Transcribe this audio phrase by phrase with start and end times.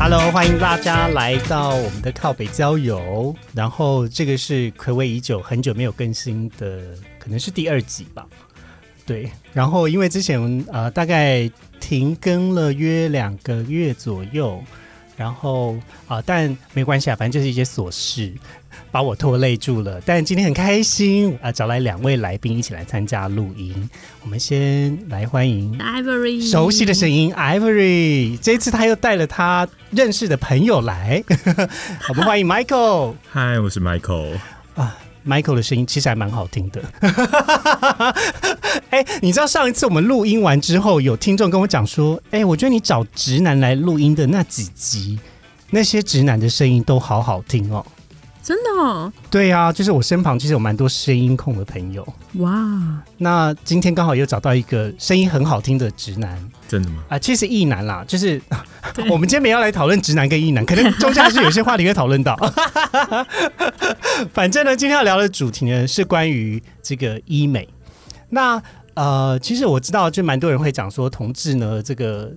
[0.00, 3.34] Hello，欢迎大家来到我们的靠北郊游。
[3.54, 6.80] 然后这个是暌违已久、很久没有更新的，
[7.20, 8.26] 可能是第二集吧。
[9.06, 14.62] 对，然后因为之前呃大概停更了约两个月左右，
[15.16, 15.76] 然后
[16.08, 18.32] 啊、但没关系啊，反正就是一些琐事
[18.90, 20.00] 把我拖累住了。
[20.06, 23.90] 但今天很开心啊、找来两位来宾一起来参加录音。
[24.22, 28.38] 我们先来欢迎 Ivory，熟悉的声音，Ivory。
[28.40, 31.22] 这一次他又带了他认识的朋友来，
[32.08, 33.16] 我们欢迎 Michael。
[33.30, 34.38] 嗨，我是 Michael。
[35.26, 36.82] Michael 的声音其实还蛮好听的。
[38.90, 45.18] 哎、你知道上一次我们录音完之后，有听众跟我讲说，哎、我觉得你找直男来录音的那几集，
[45.70, 47.84] 那些直男的声音都好好听哦。
[48.42, 52.06] 真的哦，对啊，就是我身旁其实有蛮多声音控的朋友。
[52.34, 52.52] 哇，
[53.16, 57.02] 那今天刚好又找到一个声音很好听的直男，真的吗？
[57.08, 58.56] 啊，其实异男啦，就是对
[59.10, 62.36] 我们今天没有要来讨论直男跟异男，可能中间还是有些话题会讨论到。
[64.32, 67.68] 反正呢，今天要聊的主题呢是关于这个医美。
[68.30, 68.62] 那
[68.94, 72.32] 呃，其实我知道，就蛮多人会讲说，同志呢，这个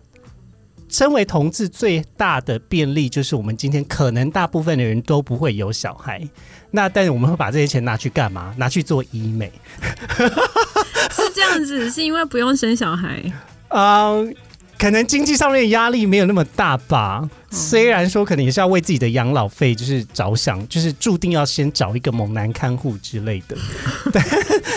[0.90, 6.28] 身为同志最大的便利就是我们今天可能大部分的人都不会有小孩。
[6.72, 8.56] 那但是我们会把这些钱拿去干嘛？
[8.58, 9.52] 拿去做医美。
[11.12, 13.22] 是这样子，是因为不用生小孩，
[13.70, 14.28] 呃，
[14.78, 17.28] 可能经济上面的压力没有那么大吧。
[17.50, 23.58] 虽然说可能也是要为自己的养老费就是着想，就是注定要先找一个猛男看护之类的。
[24.14, 24.26] 但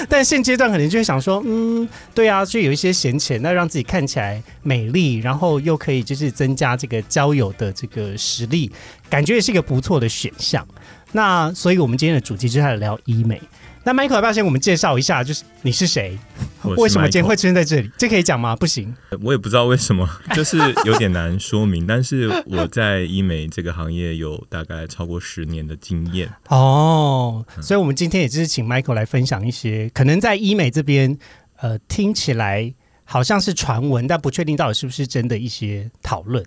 [0.09, 8.71] 但现阶段可能就会想说，嗯，对啊，就有一些闲钱，那让自己看起来美丽，然后又可以就是增加这个交友的这个实力，
[9.11, 10.67] 感觉也是一个不错的选项。
[11.13, 13.41] 那所以我们今天的主题就是来聊医美。
[13.83, 16.19] 那 Michael 要不要先我们介绍一下，就是你是谁？
[16.63, 17.91] 是为什么今天会出现在这里？
[17.97, 18.55] 这可以讲吗？
[18.55, 18.95] 不行。
[19.23, 21.87] 我也不知道为什么，就是有点难说明。
[21.87, 26.31] 但是我在医美这个行业有大概超过十年的经验。
[26.49, 31.17] 哦，所以我们今天也就是请 Michael 来分享一些可能在医美这边，
[31.57, 32.75] 呃，听起来
[33.05, 36.45] 好像是传闻，但不确定到底是不是真的一些讨论。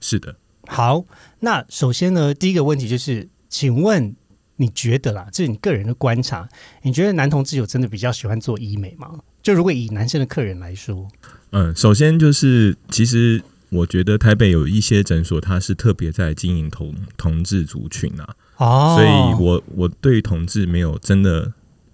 [0.00, 0.34] 是的，
[0.66, 1.04] 好，
[1.38, 4.16] 那首先呢，第一个问题就是，请问
[4.56, 6.48] 你觉得啦，这是你个人的观察，
[6.82, 9.18] 你觉得男同志有真的比较喜欢做医美吗？
[9.42, 11.08] 就如果以男生的客人来说，
[11.50, 21.52] 嗯，首先就是其实我觉得台北有一些诊所，它是特别在经营同同志族群啊，哦，所以我我对于同志没有真的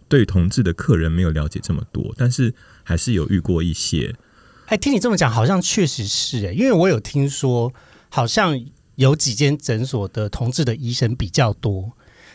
[0.08, 2.54] 对同志的客人没有了解这么多，但是
[2.84, 4.14] 还是有遇过一些。
[4.66, 7.72] 哎，听你这么讲，好像确实是哎，因为我有听说，
[8.08, 8.56] 好像
[8.94, 11.90] 有几间诊所的同志的医生比较多，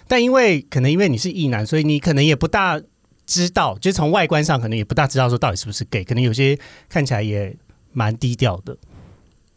[0.07, 2.79] 但因为可能因为你是异男，所以你可能也不大
[3.25, 6.57] 知道，就从外观上可能也不大知道说到底是不是 gay，可能有些
[6.87, 7.55] 看起来也
[7.93, 8.77] 蛮低调的。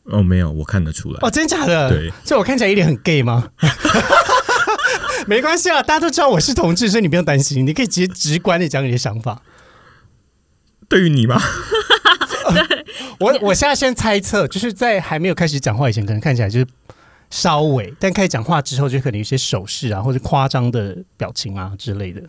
[0.05, 1.19] 哦，没有，我看得出来。
[1.21, 1.91] 哦，真假的？
[1.91, 3.51] 对，所以我看起来一脸很 gay 吗？
[5.27, 9.43] 没关系啊，大家都知道我是同志，所以你不用担心，你可以直接直观的讲你的想法。
[10.89, 11.39] 对于你吗？
[13.21, 16.67] 我我现在先猜测，就是在还没有开始讲话以前，可能看起来就是
[17.31, 22.23] 稍微，但开始讲话之后，就可能有些手势啊，或者夸张的表情啊之类的。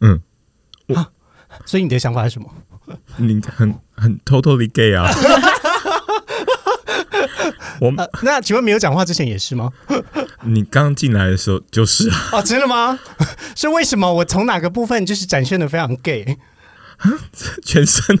[0.00, 0.20] 嗯，
[1.64, 2.50] 所以你的想法是什么？
[3.16, 5.08] 你很很 totally gay 啊！
[7.80, 9.70] 我呃，那请问没有讲话之前也是吗？
[10.42, 12.98] 你刚进来的时候就是啊， 哦，真的吗？
[13.54, 14.12] 是为什么？
[14.14, 16.38] 我从哪个部分就是展现的非常 gay？
[17.62, 18.18] 全身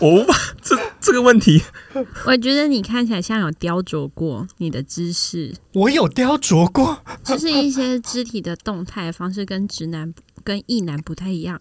[0.00, 1.62] 我我无法这这个问题，
[2.24, 10.14] 我觉得你看起来像有雕琢过你的姿势，我有雕琢过就是一些肢体的动态方式跟直男
[10.44, 11.60] 跟异男不太一样。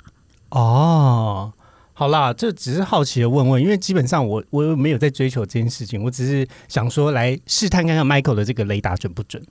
[0.50, 1.54] 哦。
[1.94, 9.44] 好啦，这只是好奇的问问，因为基本上我我没有在追求这件事情，我只是想说来试探看看 Michael 的这个雷达准不准。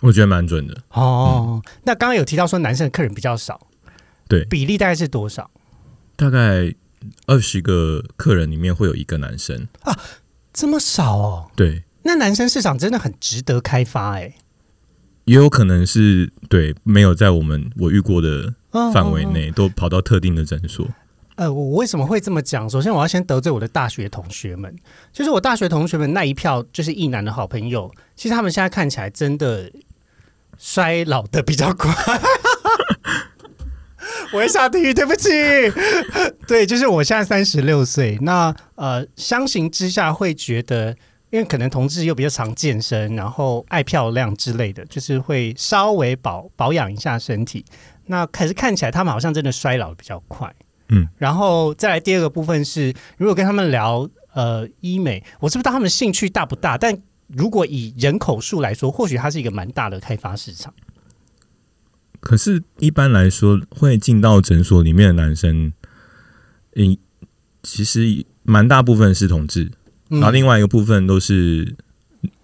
[0.00, 0.76] 我觉得蛮准的。
[0.90, 3.68] 哦，那刚刚有提到说男生的客人比较少，
[4.28, 5.50] 对比例大概是多少？
[6.16, 6.74] 大概
[7.26, 9.98] 二十个客人里面会有一个男生啊，
[10.52, 11.50] 这么少哦？
[11.56, 14.34] 对，那男生市场真的很值得开发哎、
[15.24, 19.24] 也有可能是对没有在我们我遇过的哦范围。
[19.24, 20.86] 内，都跑到特定的诊所。
[21.36, 22.68] 呃，我为什么会这么讲？
[22.68, 24.76] 首先，我要先得罪我的大学同学们，
[25.12, 29.72] 就是我大学同学们那一票就是一男的好朋友，其实他们现在看起来真的
[30.58, 31.94] 衰老的比较快。
[34.32, 35.28] 我会下地狱，对不起。
[36.46, 40.96] 对，就是我现在三十六岁，那呃，相形之下会觉得
[41.30, 47.64] 因为可能同志又比较常健身，然后爱漂亮之类的，就是会稍微保保养一下身体。
[48.06, 50.52] 那可是看起来他们好像真的衰老的比较快。
[50.88, 56.96] 嗯，然后再来第二个部分是，如果跟他们聊呃医美，我是不知道他们兴趣大不大，但
[57.28, 60.74] 如果以人口数来说，或许它是一个蛮大的开发市场。
[62.20, 65.72] 可是，一般来说，会进到诊所里面的男生，
[66.76, 66.96] 嗯，
[67.62, 69.72] 其实蛮大部分是同志，
[70.10, 71.74] 嗯然后另外一个部分都是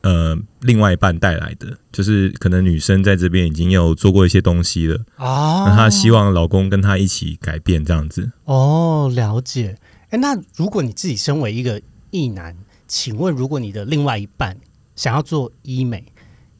[0.00, 8.32] 呃另外一半带来的，就是可能女生在这边已经有做过一些东西了，哦那她希望老公跟她一起改变这样子。
[8.44, 9.76] 哦，了解。
[10.08, 12.56] 哎，那如果你自己身为一个异男，
[12.88, 14.56] 请问如果你的另外一半
[14.94, 16.04] 想要做医美，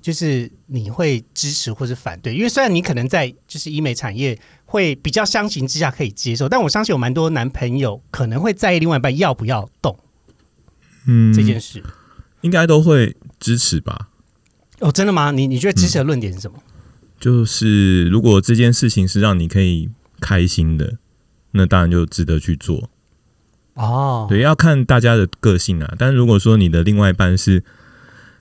[0.07, 2.33] 就是你会支持或是反对？
[2.33, 9.99] 因为虽然你可能在就是医美产业会比较相形之下可以接受，但我相信有蛮多男朋友可能会在意另外一半要不要动
[11.09, 11.83] 嗯，这件事。
[12.43, 14.11] 应该都会支持吧。
[14.79, 15.33] 哦，真的吗？
[15.33, 16.57] 你你觉得支持的论点是什么？
[17.19, 20.99] 就是如果这件事情是让你可以开心的，
[21.51, 22.89] 那当然就值得去做。
[23.75, 25.97] 哦，对，要看大家的个性啊。
[25.99, 27.65] 但如果说你的另外一半是，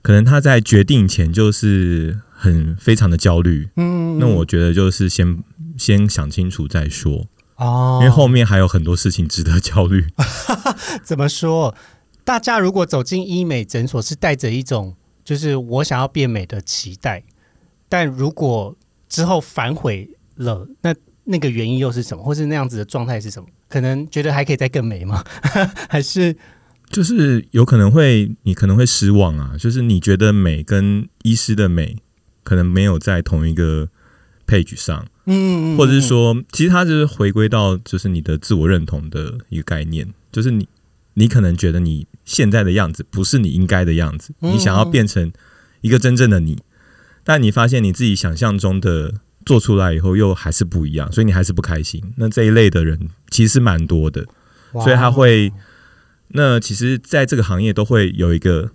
[0.06, 5.44] 可能他在决定前就是很非常的焦虑，嗯那我觉得就是先
[5.80, 7.25] 先想清楚再说，
[7.56, 10.06] 哦，因为后面还有很多事情值得焦虑。
[11.04, 11.74] 怎么说？
[12.24, 17.24] 大家如果走进医美诊所，是带着一种就是我想要变美的期待，
[17.90, 18.78] 但如果
[19.10, 20.94] 之后反悔了，那
[21.24, 23.50] 那个原因又是什么，或是那样子的状态是什么？
[23.68, 25.24] 可能觉得还可以再更美吗？
[25.90, 26.38] 还是
[26.90, 29.56] 就是有可能会，你可能会失望啊。
[29.58, 31.98] 就是你觉得美跟医师的美
[32.44, 33.90] 可能没有在同一个
[34.48, 40.68] page 上，嗯嗯，或者是说，其实它就是回归到就是你的自我认同的一个概念，就是你
[41.16, 45.31] 你可能觉得你现在的样子不是你应该的样子，嗯你想要变成
[45.81, 46.60] 一个真正的你，
[47.24, 49.16] 但你发现你自己想象中的
[49.46, 52.02] 做出来以后又还是不一样，所以你还是不开心。
[52.18, 54.26] 那这一类的人其实蛮多的，
[54.74, 55.52] 所以他会，
[56.30, 58.72] 那其实在这个行业都会有一个，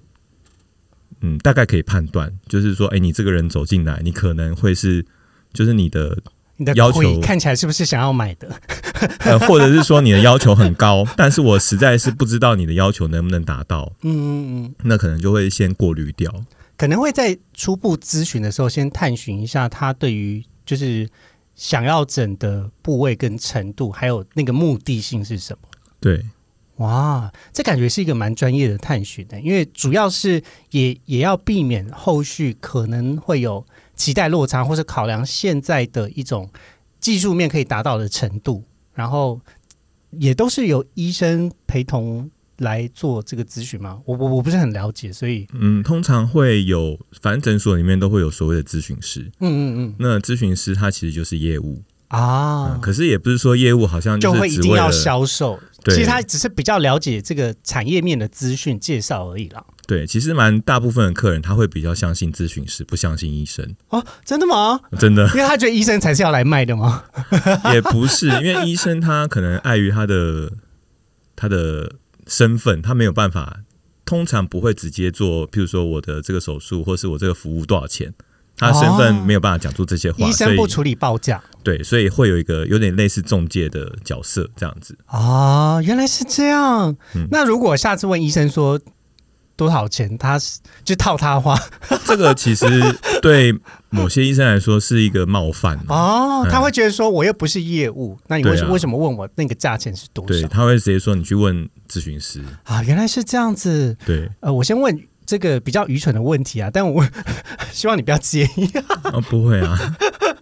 [1.21, 5.05] 嗯，大概可以判断，就是说，哎、你这个人走进来，你可能会是，
[5.53, 6.19] 就是你的
[6.57, 8.49] 你的要求腿看起来是不是想要买的？
[9.21, 16.33] 呃，或者是说你的要求很高， 但是我实在是不知道你的要求能不能达到，嗯嗯嗯，那可能就会先过滤掉。
[16.77, 21.07] 可能会在初步咨询的时候，先探寻一下他对于就是
[21.55, 25.69] 想要整的部位跟程度，还有那个目的性是什么。
[26.01, 26.25] 对，
[26.81, 36.51] 哇，这感觉是一个蛮专业的探寻的，因为主要是也也要避免后续可能会有期待落差，或是考量现在的一种
[36.99, 39.39] 技术面可以达到的程度，然后
[40.11, 44.01] 也都是由医生陪同来做这个咨询吗？
[44.07, 49.31] 我我我不是很了解，所以嗯，通常会有，反正诊所里面都会有所谓的咨询师。
[49.41, 59.65] 嗯嗯嗯那咨询师他其实就是业务，啊嗯，，可是也不是说业务好像就会一定要销售，对其实他只是比较了解这个产业面的资讯介绍而已啦。
[59.87, 64.79] 对，其实蛮大部分的客人他会比较相信咨询师，不相信医生，哦，真的吗？
[64.99, 67.05] 真的因为他觉得医生才是要来卖的吗？
[67.75, 70.53] 也不是，因为医生他可能碍于他的
[71.35, 71.93] 他的
[72.27, 73.61] 身份，他没有办法，
[74.05, 78.15] 通常不会直接做，譬如说我的这个手术或是我这个服务多少钱，
[78.61, 84.97] 他身份哦没有办法讲出这些话，医生不处理报价对，所以会有一个有点类似中介的角色这样子。
[85.07, 86.95] 啊，原来是这样。
[87.15, 88.81] 嗯那如果下次问医生说
[89.57, 91.59] 多少钱，他是就套他话
[92.07, 92.67] 这个其实
[93.21, 93.55] 对
[93.91, 102.43] 某些医生来说是一个冒犯哦，嗯他会觉得说我又不是业务，那你为什为什么问我那个价钱是多对，少他会直接说你去问咨询师。
[102.65, 102.83] 啊？
[102.85, 103.95] 原来是这样子。
[104.07, 104.99] 对，呃，我先问
[105.31, 107.07] 这个比较愚蠢的问题啊，但我
[107.71, 108.69] 希望你不要介意。
[109.13, 109.79] 哦，不会啊，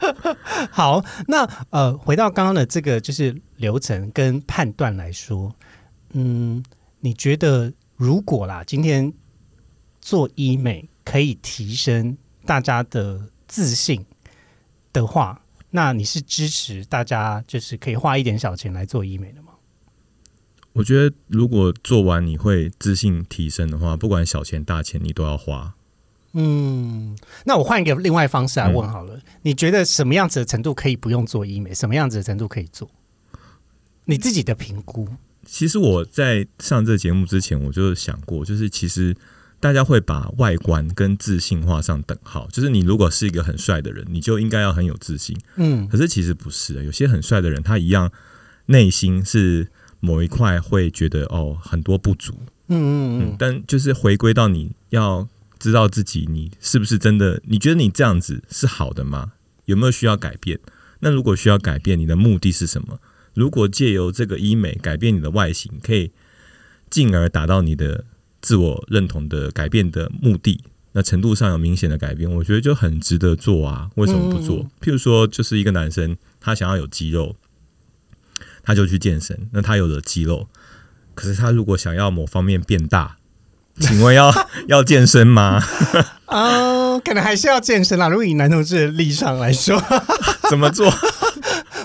[0.73, 5.55] 好，那呃，回到刚刚的这个就是流程跟判断来说，
[6.15, 6.65] 嗯，
[7.01, 9.13] 你觉得如果啦，今天
[10.01, 12.17] 做医美可以提升
[12.47, 14.07] 大家的自信
[14.91, 19.48] 的话，那你是支持大家就是可以花一点小钱来做医美的吗？
[20.79, 25.75] 我觉得如果做完你会自信提升的话，不管小钱大钱你都要花。
[26.35, 32.89] 嗯，那我换一个另外方式来问好了，你觉得什么样子的程度可以不用做医美，什么样子的程度可以做？
[34.05, 35.09] 你自己的评估。
[35.45, 39.17] 其实我在上这个节目之前，我就想过，就是其实
[39.59, 42.47] 大家会把外观跟自信画上等号。
[42.53, 45.37] 就是你如果是一个很帅的人，你就应该要很有自信。
[45.57, 48.13] 嗯可是其实不是的，有些很帅的人，他一样
[48.67, 49.69] 内心是
[50.01, 52.35] 某一块会觉得哦很多不足，
[52.69, 55.29] 嗯嗯嗯嗯，，但就是回归到你要
[55.59, 57.43] 知道自己，你是不是真的？
[57.47, 59.33] 你觉得你这样子是好的吗？
[59.65, 60.59] 有没有需要改变？
[61.01, 63.01] 那如果需要改变，你的目的是什么？
[63.35, 66.11] 如果借由这个医美改变你的外形，可以
[66.91, 68.05] 进而达到你的
[68.41, 70.61] 自我认同的改变的目的，
[70.93, 73.91] 那程度上有明显的改变，我觉得就很值得做啊。
[73.97, 74.59] 为什么不做？
[74.59, 77.37] 嗯譬如说，就是一个男生他想要有肌肉，
[78.69, 80.47] 他就去健身，那他有了肌肉，
[81.15, 83.17] 可是他如果想要某方面变大，
[83.81, 84.31] 请问要
[84.69, 85.65] 要健身吗？
[86.27, 88.09] 啊， 可能还是要健身啦。
[88.09, 89.83] 如果以男同志的立场来说，
[90.51, 90.93] 怎么做？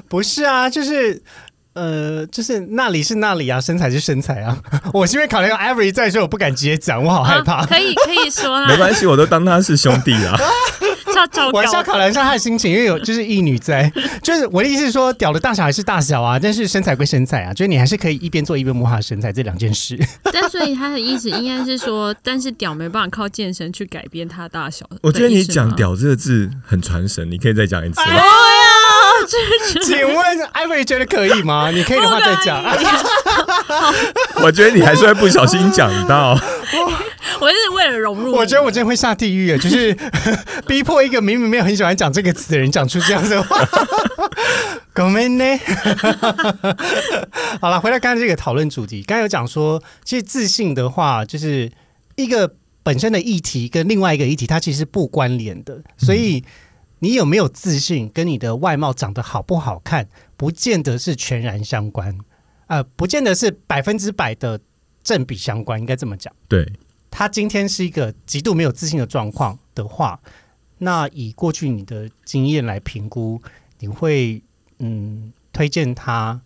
[0.09, 1.23] 不是啊，就是。
[1.75, 4.55] 呃，就是那里是那里啊，身材是身材啊。
[4.93, 7.61] 我是因为考虑到 Every 在，所以我不敢直接讲，我好害怕。
[7.61, 10.37] 啊可以可以说啦，没关系，我都当他是兄弟啊。
[11.13, 11.83] 照照我还是要。
[11.83, 13.91] 考量一下他的心情，因为有就是一女在，
[14.23, 19.99] 就是我的意思是说，屌的大小还是大小啊，但是身材归身材啊，就是你还是可以一边做一边摸他的身材这两件事。
[20.31, 24.89] 但所以他的意思应该是说，但是屌没办法靠健身去改变他大小。
[25.01, 28.05] 我觉得你讲“屌”这个字很传神，你可以再讲一次吗？
[28.07, 28.21] 哎呀，
[29.83, 31.69] 请问 Avery 觉得可以吗？
[31.73, 32.63] 你可以的话再讲。
[34.43, 36.37] 我觉得你还是会不小心讲到。
[37.39, 38.33] 我是为了融入。
[38.33, 39.57] 我觉得我真的会下地狱啊！
[39.57, 39.95] 就是
[40.67, 43.67] 逼迫一个明明没有很喜欢讲这个词的人讲出这样子的话。
[44.93, 45.43] 狗们呢？
[47.59, 51.71] 好了，回到刚才这个讨论主题，刚才有讲说，其实自信的话，就是
[52.15, 52.53] 一个
[52.83, 55.81] 本身的议题跟另外一个议题，它其实不关联的。
[55.97, 56.43] 所以
[57.03, 60.07] 你有没有自信，跟你的外貌长得好不好看，
[60.37, 62.17] 不见得是全然相关，
[62.67, 64.57] 呃，不见得是百分之百的
[65.03, 66.33] 正比相关，应该这么讲。
[66.47, 66.65] 对，
[67.11, 70.17] 他今天是一个极度没有自信的状况的话，
[70.77, 73.41] 那以过去你的经验来评估，
[73.79, 74.41] 你会
[74.79, 76.39] 嗯推荐他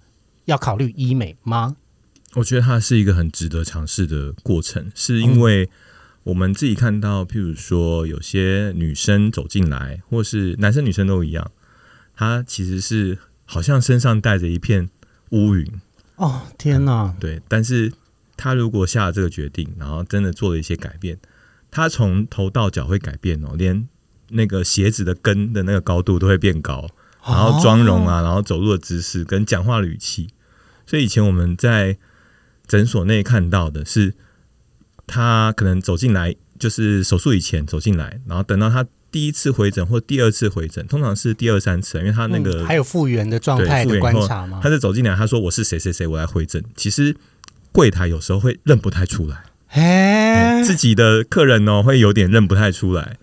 [0.45, 1.77] 要考虑医美吗？
[2.33, 5.69] 我觉得它是一个很值得尝试的过程，是因为
[6.27, 11.51] 我们自己看到，譬如说有些女生走进来，或是男生女生都一样，
[12.13, 14.89] 她其实是好像身上带着一片
[15.29, 15.65] 乌云，
[16.17, 17.15] 哦，天哪！
[17.17, 17.93] 对，但是
[18.35, 21.17] 她如果下了这个决定，然后真的做了一些改变，
[21.71, 23.87] 她从头到脚会改变哦，连
[24.31, 26.89] 那个鞋子的跟的那个高度都会变高，
[27.25, 30.27] 然后妆容啊，然后走路的姿势跟讲话的语气，
[30.85, 31.97] 所以以前我们在
[32.67, 34.13] 诊所内看到的是，
[35.07, 44.69] 他可能走进来，就是手术以前走进来，然后等到他第一次回诊或第二次回诊，通常是第二三次，因为他那个、嗯还有复原的状态的观察吗他？
[44.69, 46.61] 是走进来，他说我是谁谁谁，我来回诊。
[46.75, 47.15] 其实
[47.71, 53.17] 柜台有时候会认不太出来，哎，自己的客人哦会有点认不太出来，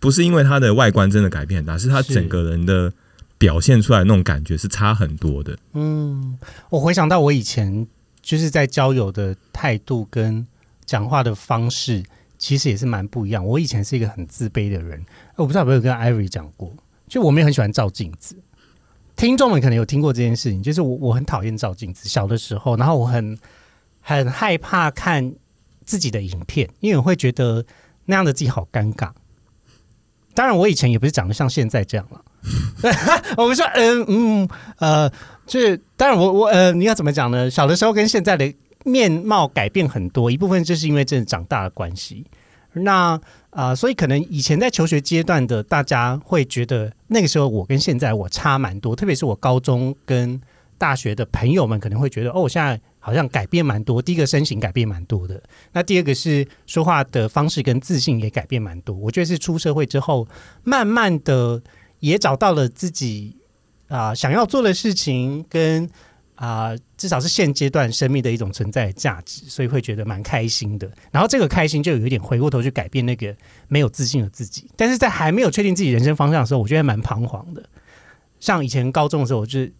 [0.00, 2.92] 不是因为他的外观真的改变很大，是他整个人的
[3.38, 5.56] 表现出来那种感觉是差很多的。
[5.74, 6.36] 嗯，
[6.70, 7.86] 我回想到我以前
[8.20, 10.44] 就是在交友的态度跟
[10.88, 12.02] 讲话的方式，
[12.38, 13.44] 其实也是蛮不一样。
[13.44, 15.04] 我以前是一个很自卑的人，
[15.36, 16.72] 我不知道有没有跟艾瑞讲过，
[17.06, 18.34] 就我们也很喜欢照镜子。
[19.14, 23.38] 听众们可能有听过这件事情，就是我我很讨厌照镜子，小的时候，然后我很
[24.00, 25.34] 很害怕看
[25.84, 27.62] 自己的影片，因为我会觉得
[28.06, 29.10] 那样的自己好尴尬。
[30.32, 32.24] 当然，我以前也不是长得像现在这样了。
[33.36, 35.10] 我们说，嗯嗯呃，
[35.44, 37.50] 就是当然我我呃，你要怎么讲呢？
[37.50, 38.54] 小的时候跟现在的
[38.88, 42.24] 面貌改变很多，一部分就是因为真的长大的关系。
[42.72, 50.40] 那啊、所以可能以前在求学阶段的大家会觉得那个时候我跟现在我差蛮多，特别是我高中跟
[50.76, 54.00] 大学的朋友们可能会觉得哦，我现在好像改变蛮多。
[54.00, 55.42] 第一个身形改变蛮多的，
[55.72, 58.94] 那第二个是说话的方式跟自信也改变蛮多。
[58.94, 60.28] 我觉得是出社会之后，
[60.62, 61.60] 慢慢的
[61.98, 63.36] 也找到了自己
[63.88, 65.88] 啊、想要做的事情跟。
[66.38, 70.88] 啊、至少是现阶段生命的一种存在价值，所以会觉得蛮开心的。
[71.10, 73.34] 然后这个开心就有一点回过头去改变那个
[73.66, 77.68] 没有自信的自己，但是在还没有确定自己人生方向的时候，我觉得蛮彷徨的。
[78.38, 79.72] 像以前高中的时候，我就是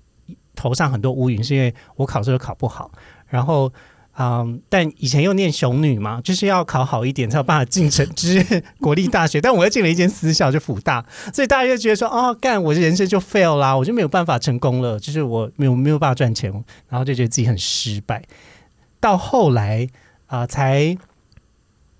[0.54, 2.90] 头上很多乌云，是因为我考试都考不好，
[3.28, 3.72] 然后。
[4.20, 8.44] 嗯，但以前又念雄女嘛，就是要考好一点才有办法进城之
[8.80, 16.52] 国立大学，但我又进了一间私校，就辅大，所以大家就觉得说，哦，干，我的人生就 fail 啦，我就没有办法成功了，就是我没有没有办法赚钱，
[16.88, 18.24] 然后就觉得自己很失败。
[18.98, 19.88] 到后来
[20.26, 20.98] 啊、才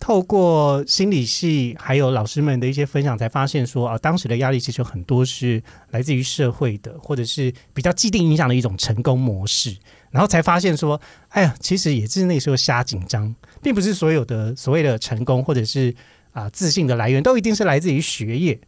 [0.00, 9.76] 透过心理系还有老师们的一些分享，才发现说啊，当时的压力其实很多是来自于社会的，或者是比较既定影响的一种成功模式，
[10.10, 15.94] 然后才发现说，哎呀，其实也是那时候瞎紧张，并不是所有的所谓的成功或者是
[16.32, 18.60] 啊、自信的来源都一定是来自于学业，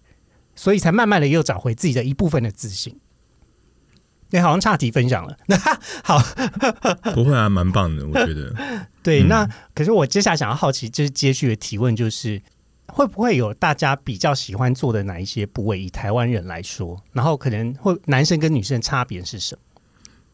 [0.56, 2.98] 所以才慢慢的又找回自己的一部分的自信。
[4.30, 5.36] 你好像差题分享了。
[5.46, 5.56] 那
[6.04, 6.18] 好，
[7.14, 8.54] 不会啊，蛮棒的，我觉得。
[9.02, 12.40] 对，嗯那可是我接下来想要好奇，就是接续的提问，就是
[12.86, 15.80] 会不会有大家比较喜欢做的哪一些部位？
[15.80, 19.60] 以台湾人来说，然后可能会男生跟女生的差别是什么？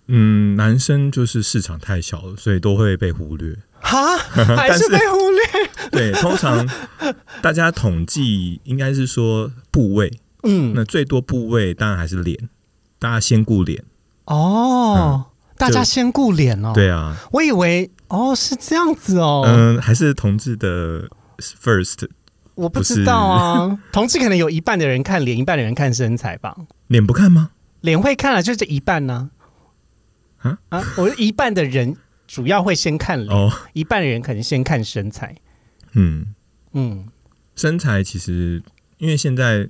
[0.09, 3.57] 嗯，男生就是市场太小了，所以都会被忽略。
[3.81, 4.17] 哈，
[4.57, 5.91] 还是被忽略？
[5.91, 6.67] 对，通常
[7.43, 12.49] 大家统计应该是说部位，嗯，那最多部位当然还是脸，
[12.99, 13.85] 大家先顾脸。
[14.25, 21.09] 哦，大家先顾脸哦。，对啊，我以为哦是这样子哦，嗯，还是同志的
[21.39, 22.09] first，
[22.55, 23.79] 我不知道啊。
[23.93, 26.57] 同志可能有一半的人看脸，一半的人看身材吧。
[26.89, 27.51] 脸不看吗？
[27.83, 29.36] 脸会看了，就是这一半呢、啊
[30.69, 35.37] 啊，我一半的人主要会先看脸，哦，一半的人可能先看身材。
[35.93, 36.35] 嗯，
[36.73, 37.07] 嗯，
[37.55, 38.63] 身材其实
[38.99, 39.69] 因为现在，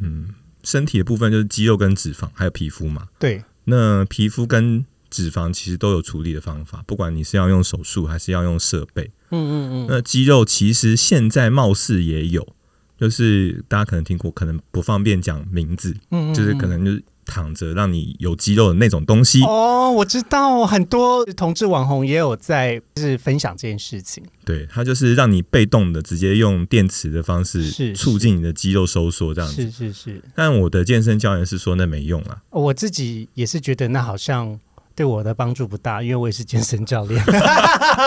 [0.00, 3.08] 嗯，身体的部分就是肌肉跟脂肪，还有皮肤嘛。
[3.18, 9.12] 对，那皮肤跟脂肪其实都有处理的方法，不管你是要用手术还是要用设备。
[9.30, 12.54] 嗯嗯嗯，那肌肉其实现在貌似也有，
[12.98, 19.42] 就是大家可能听过，可能不方便讲名字，嗯嗯就是可能就是躺着让你有肌肉的那种东西。
[19.42, 24.24] 哦，我知道很多同志网红也有在就是分享这件事情。
[24.44, 29.62] 对，它就是让你被动的直接用电池的方式是促进你的肌肉收缩这样子。
[29.62, 32.42] 是是是，但我的健身教练是说那没用啊。
[32.50, 34.60] 我自己也是觉得那好像
[34.94, 37.22] 对我的帮助不大，因为我也是健身教练。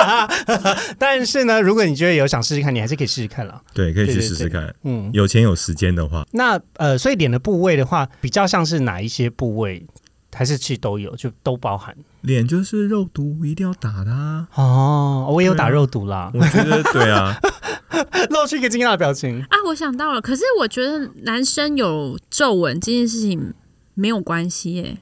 [0.98, 3.62] 但是呢，如果你觉得有想试试看，你还是可以试试看啦。
[3.74, 4.74] 对，可以去试试看。
[4.84, 9.86] 嗯，有钱有时间的话，那呃，所以脸的部位的话，比较像是哪一些部位？
[10.34, 14.48] 还是其实都有，就都包含脸就是肉毒，一定要打的啊。
[14.54, 15.28] 哦。
[15.32, 17.36] 我也有打肉毒啦，我觉得对啊，
[18.30, 19.42] 露出一个惊讶的表情。
[19.42, 23.52] 啊，我想到了，可是我觉得男生有皱纹这件事情
[23.96, 24.98] 没有关系耶。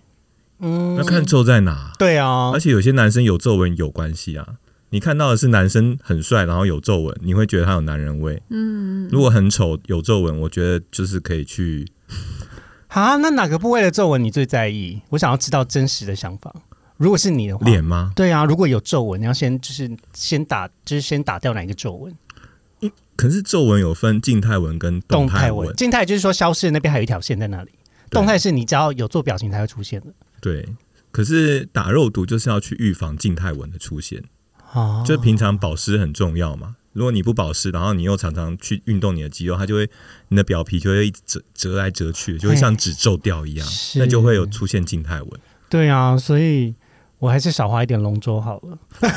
[0.59, 1.91] 嗯要看皱在哪。
[1.99, 4.55] 对啊而，且有些男生有皱纹有关系啊。
[4.91, 8.41] 你看到的是男生很帅，然后有皱纹，你会觉得他有男人味。
[8.49, 11.85] 嗯，如果很丑有皱纹，我觉得就是可以去
[12.87, 15.01] 啊，那哪个部位的皱纹你最在意？
[15.09, 16.53] 我想要知道真实的想法。
[16.97, 18.13] 如果是你的话，脸吗？
[18.15, 22.15] 对啊，如果有皱纹，你要先就是先打，就是先打掉哪一个皱纹？
[23.17, 27.71] 可是皱纹有分静态纹跟动态纹，静态就是说消失的那边还有一条线在那里，
[28.11, 30.07] 动态是你只要有做表情才会出现的。
[30.53, 30.75] 对。
[31.11, 34.21] 可是打肉毒就是要去预防静态纹的出现，
[34.73, 36.75] 哦，就平常保湿很重要嘛。
[36.91, 39.89] 如果你不保湿，然后你又常常去运动你的肌肉，它就会
[40.27, 45.31] 你的表皮就会一直折折来折去，就会像纸皱掉一样，那就会有出现静态纹。
[45.69, 46.75] 对啊，所以
[47.19, 48.77] 我还是少花一点龙舟好了。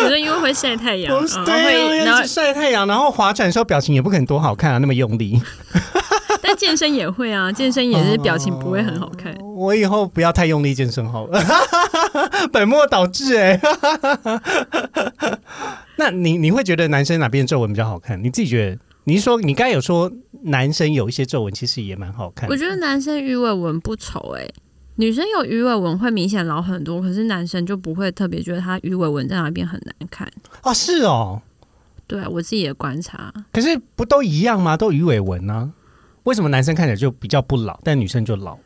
[0.00, 5.42] 你说因为会晒太阳，对啊，然后晒太阳，然后划船的时候表情也不可能多好看啊，那么用力。
[6.70, 9.36] 但健身也会啊，健身也是表情不会很好看。
[9.56, 11.42] 我以后不要太用力健身好了，
[12.52, 13.60] 本末倒置哎、
[15.98, 18.22] 那你你会觉得男生哪边皱纹比较好看？
[18.22, 18.78] 你自己觉得？
[19.04, 20.10] 你是说你刚才有说
[20.42, 22.48] 男生有一些皱纹其实也蛮好看？
[22.48, 24.48] 我觉得男生鱼尾纹不丑哎、
[24.94, 30.30] 女生有鱼尾纹会明显老很多，可是男生就不会特别觉得他鱼尾纹在哪边很难看。
[30.60, 31.42] 啊，是哦，
[32.06, 34.76] 对啊，我自己的观察，可是不都一样吗？
[34.76, 35.72] 都鱼尾纹呢？
[36.24, 38.62] 为什么男生看起来就比较不老，但女生就老了？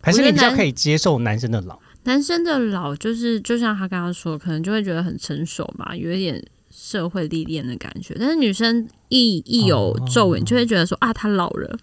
[0.00, 1.78] 还是你比较可以接受男生的老？
[2.04, 8.16] 男生的老就是就像他刚刚说，可能就会觉得很成熟嘛，有一点社会历练的感觉。
[8.18, 11.78] 但是女生一一有皱纹，就会觉得说啊，他老了。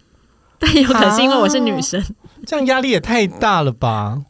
[0.57, 2.01] 但有可能是因为我是女生，
[2.45, 4.23] 这样压力也太大了吧？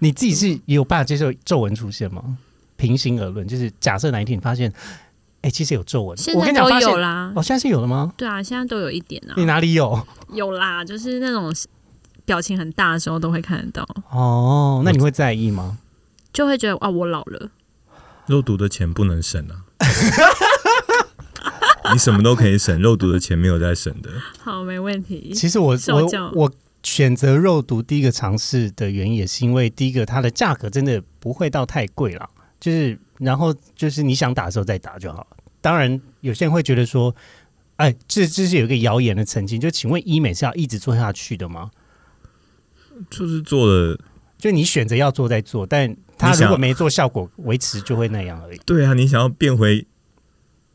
[0.00, 2.36] 你自己是也有办法接受皱纹出现吗？
[2.76, 4.70] 平心而论，就是假设哪一天你发现，
[5.42, 7.32] 哎、其实有皱纹，我现在都跟你讲发现有啦。
[7.36, 8.12] 哦，现在是有了吗？
[8.16, 10.06] 对啊，现在都有一点啊你，哪里有？
[10.32, 11.52] 有啦，就是那种
[12.24, 15.78] 表情很大的时候都会看得到，哦，那你会在意吗？
[16.32, 17.50] 就会觉得啊，我老了。
[18.26, 19.66] 肉毒的钱不能省啊！
[21.92, 24.08] 你什么都可以省，肉毒的钱没有在省的。
[24.38, 25.32] 好，没问题。
[25.34, 26.52] 其实我我我
[26.84, 35.36] 选择肉毒第一个尝试的原因，也是因为第一个它的价格真的不会到太贵了，就是然后就是你想打的时候再打就好了。
[35.60, 37.14] 当然，有些人会觉得说，
[37.76, 41.70] 哎，这这是有一个谣言的曾经，就请问医美是要一直做下去的吗？
[43.08, 43.98] 就是做了，
[44.36, 48.60] 就你选择要做再做，但他如果没做效果，维持就会那样而已。
[48.66, 49.86] 对啊，你想要变回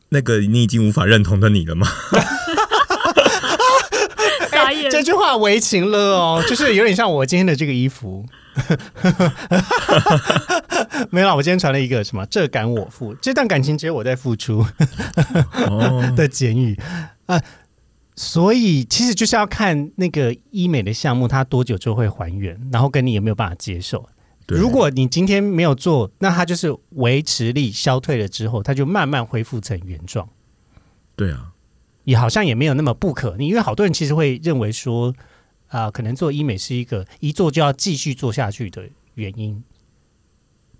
[0.08, 1.86] 那个你已经无法认同的你了吗？
[4.90, 8.24] 这句话为情了哦，就是有点像我今天的这个衣服。
[11.10, 14.64] 没有啦，我今天传了一个什么“这感我负”，这段感情只有我在付出
[15.68, 16.76] 哦， 的简语
[17.26, 17.40] 啊、
[18.16, 24.08] 所以其实就是要看那个医美的项目它多久就会还原，然后跟你有没有办法接受。
[24.48, 30.28] 如果你今天没有做，那它就是维持力消退了之后，它就慢慢恢复成原状。
[31.14, 31.52] 对啊，
[32.08, 35.14] 也好像也没有那么不可逆，因为好多人其实会认为说，
[35.66, 39.62] 啊、可能做医美是一个一做就要继续做下去的原因。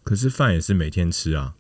[0.03, 1.53] 可是饭也是每天吃啊。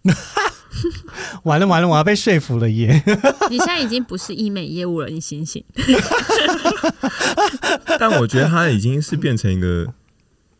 [1.44, 3.02] 完了完了，我要被说服了耶！
[3.50, 5.62] 你现在已经不是医美业务了，你醒醒。
[8.00, 9.92] 但我觉得它已经是变成一个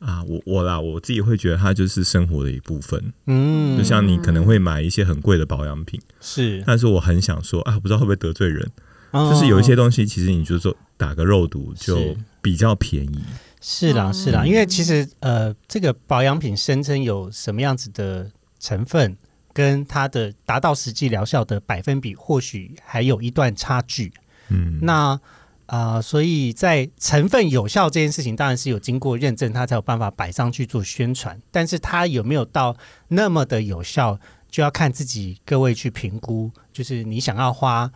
[0.01, 3.15] 啊，我我啦，我自己会觉得它就是生活的一部分。
[3.27, 8.71] 嗯，就像你可能会买一些很贵的保养品，是，但是我很想说啊，不知道会不会得罪人，
[9.13, 13.25] 就就是有一些东西，其实你就做打个肉毒就比较便宜。
[13.61, 19.17] 是啦是啦，嗯因为其实呃，这个保养品声称有什么样子的成分，
[19.53, 24.13] 跟它的达到实际疗效的百分比，或许还有一段差距。
[24.51, 25.21] 嗯，那
[25.67, 31.41] 啊、呃所以在成分有效这件事情，当然是有经过认证，它才有办法摆上去做宣传。
[31.51, 32.77] 但是它有没有到
[33.09, 34.19] 那么的有效，
[34.49, 37.91] 就要看自己各位去评估，就是你想要花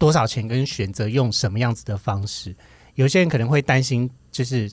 [0.00, 2.56] 多少钱，跟选择用什么样子的方式。
[2.94, 4.68] 有些人可能会担心，就是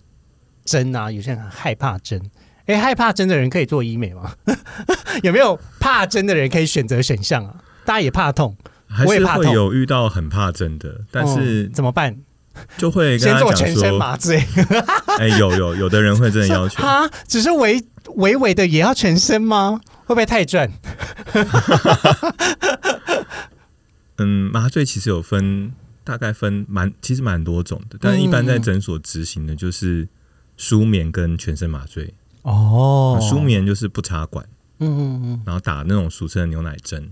[0.64, 2.20] 针啊，有些人很害怕针。
[2.66, 4.34] 诶，害怕针的人可以做医美吗？
[5.24, 7.56] 有没有怕针的人可以选择选项啊？
[7.86, 8.58] 大家也怕痛，
[9.06, 12.18] 我也怕痛会有遇到很怕针的，但是嗯怎么办？
[12.78, 14.44] 就会跟先做全身说，麻醉。
[15.20, 17.84] 哎，有有有的人会这样要求， 啊，只是微
[18.16, 19.80] 微微的也要全身吗？
[20.06, 20.72] 会不会太赚？
[24.18, 25.72] 嗯，麻醉其实有分，
[26.04, 30.08] 大概分蛮，其实蛮多种的，但是一般在诊所执行的就是
[30.56, 32.14] 舒眠跟全身麻醉。
[32.44, 34.48] 哦舒，眠就是不插管，
[34.80, 37.12] 嗯嗯嗯，然后打那种俗称的牛奶针，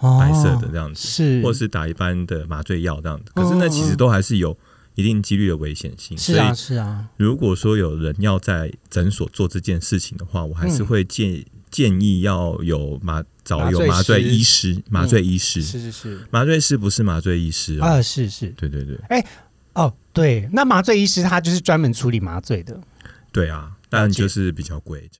[0.00, 3.30] 哦白色的这样子，是，或是打一般的麻醉药这样子。
[3.34, 4.58] 可是那其实都还是有
[4.96, 6.18] 一定几率的危险性。
[6.18, 17.84] 是啊所以是啊，如果说有人要在诊所做这件事情的话，我还是嗯会建建议要有麻找有麻麻醉医师、麻醉医师、是是是，麻醉师不是麻醉医师哦。
[17.84, 18.96] 啊是是，对对对
[19.72, 22.78] 哦对，那麻醉医师他就是专门处理麻醉的。
[23.32, 25.10] 对啊，但就是比较贵。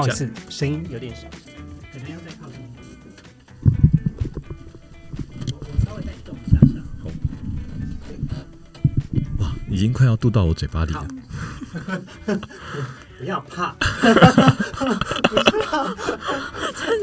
[0.00, 1.28] 不好意思，声音有点小，
[1.92, 2.58] 可能要再靠近。
[5.52, 6.80] 我稍微再动一下下。
[9.40, 11.06] 哇，已经快要渡到我嘴巴里了。
[13.18, 14.08] 不要怕，这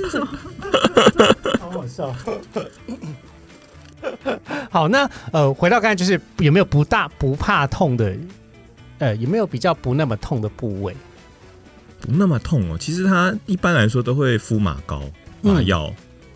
[0.02, 0.28] 是什么？
[1.60, 2.12] 好好笑。
[4.72, 8.18] 好，那呃，回到刚才，就是有没有不大不怕痛的？
[8.98, 10.98] 呃，有没有比较不那么痛的部位？
[12.00, 12.78] 不那么痛哦。
[12.78, 15.02] 其实它一般来说都会敷麻膏、
[15.44, 15.94] 嗯麻药，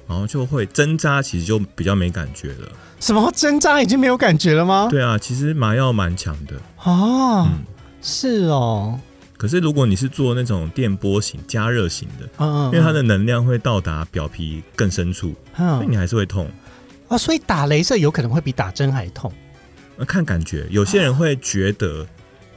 [0.08, 2.71] 然后就会针扎，其实就比较没感觉了。
[3.00, 4.88] 什么针扎已经没有感觉了吗？
[4.89, 6.56] 对啊，其实麻药蛮强的。
[6.84, 7.63] 哦，嗯
[8.02, 9.00] 是哦，
[9.38, 16.50] 可是如果你是做那种电波型、加热型的，嗯，因为它的能量会到达表皮更深处，所以嗯你还是会痛。
[17.08, 19.32] 啊，所以打镭射有可能会比打针还痛
[19.97, 22.08] 呃看感觉，有些人会觉得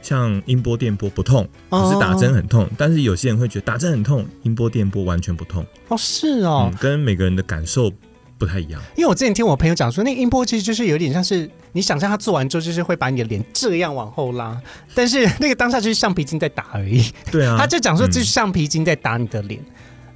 [0.05, 5.65] 像音波、电波不痛，可是打针很痛；但是有些人会觉得打针很痛，音波、电波完全不痛。
[5.87, 7.91] 哦，是哦嗯，，跟每个人的感受
[8.37, 8.79] 不太一样。
[8.95, 14.55] 因为我之前听我朋友讲说，那个音波其实就是有点像是你想象他做完之后，就是会把你的脸这样往后拉，
[14.93, 17.03] 但是那个当下就是橡皮筋在打而已。
[17.31, 19.59] 对啊， 他就讲说，嗯这是橡皮筋在打你的脸。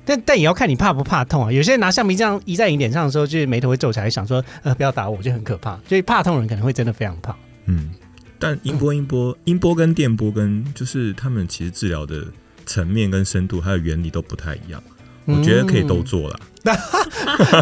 [0.05, 1.51] 但但也要看你怕不怕痛啊！
[1.51, 5.79] 有些人拿橡皮这样移在你脸上的时候，就是眉头会皱起来，想说呃不要打我，就很可怕。
[5.87, 7.35] 所以怕痛的人可能会真的非常怕。
[7.65, 7.91] 嗯，
[8.39, 12.25] 但音波、音波、音波跟电波跟就是他们其实治疗的
[12.65, 14.81] 层面跟深度还有原理都不太一样。
[15.25, 16.39] 我觉得可以都做了。
[16.39, 16.45] 嗯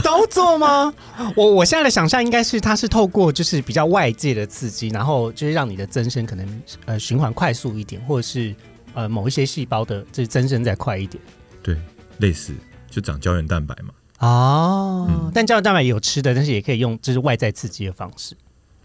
[0.01, 0.91] 都做吗？
[1.35, 8.55] 我我现在的想象应该是它是透过就是比较外界的刺激，然后就是让你的增生可能呃循环快速一点，或者是
[8.95, 11.21] 呃某一些细胞的就是增生再快一点。
[11.61, 11.77] 对，
[12.17, 12.53] 类似
[12.89, 13.93] 就长胶原蛋白嘛。
[14.19, 18.35] 哦，嗯但胶原蛋白也有吃的，但是也可以用就是外在刺激的方式，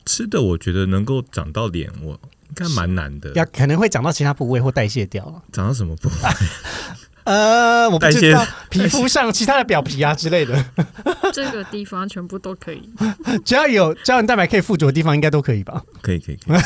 [0.05, 2.13] 吃的我觉得能够长到脸，我
[2.49, 3.31] 应该蛮难的。
[3.35, 5.43] 要可能会长到其他部位或代谢掉了。
[5.53, 6.15] 长到什么部位？
[7.25, 10.65] 呃，我不代谢知道皮肤上其他的表皮啊之类的，
[11.33, 12.83] 这个地方全部都可以。
[13.47, 15.81] 只要有胶原蛋白可以附着的地方，应该都可以吧？
[16.03, 16.61] 可以可以可以，